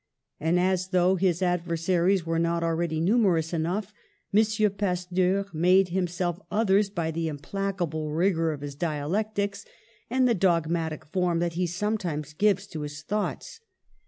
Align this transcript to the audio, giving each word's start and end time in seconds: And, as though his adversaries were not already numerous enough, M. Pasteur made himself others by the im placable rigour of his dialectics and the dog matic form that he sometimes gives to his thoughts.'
And, 0.39 0.59
as 0.59 0.87
though 0.87 1.13
his 1.15 1.43
adversaries 1.43 2.25
were 2.25 2.39
not 2.39 2.63
already 2.63 2.99
numerous 2.99 3.53
enough, 3.53 3.93
M. 4.35 4.71
Pasteur 4.71 5.45
made 5.53 5.89
himself 5.89 6.39
others 6.49 6.89
by 6.89 7.11
the 7.11 7.29
im 7.29 7.37
placable 7.37 8.09
rigour 8.11 8.51
of 8.51 8.61
his 8.61 8.73
dialectics 8.73 9.63
and 10.09 10.27
the 10.27 10.33
dog 10.33 10.67
matic 10.67 11.05
form 11.05 11.37
that 11.37 11.53
he 11.53 11.67
sometimes 11.67 12.33
gives 12.33 12.65
to 12.65 12.81
his 12.81 13.03
thoughts.' 13.03 13.59